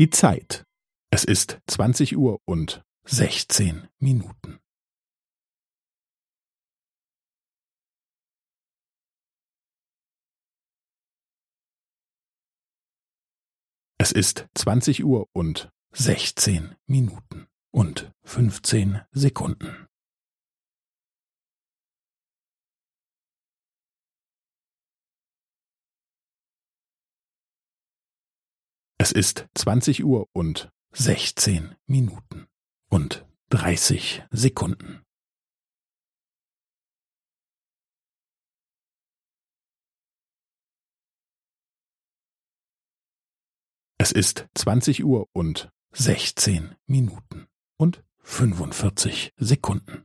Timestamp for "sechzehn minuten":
3.04-4.58, 15.92-17.46, 30.92-32.48, 45.92-47.48